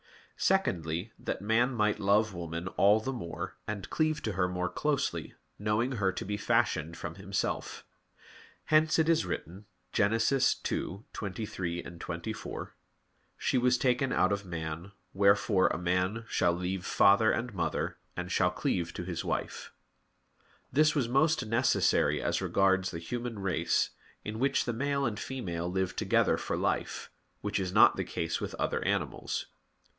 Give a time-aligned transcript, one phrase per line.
[0.35, 5.35] Secondly, that man might love woman all the more, and cleave to her more closely,
[5.59, 7.85] knowing her to be fashioned from himself.
[8.65, 10.09] Hence it is written (Gen.
[10.09, 12.75] 2:23, 24):
[13.37, 18.31] "She was taken out of man, wherefore a man shall leave father and mother, and
[18.31, 19.71] shall cleave to his wife."
[20.71, 23.91] This was most necessary as regards the human race,
[24.25, 27.11] in which the male and female live together for life;
[27.41, 29.45] which is not the case with other animals.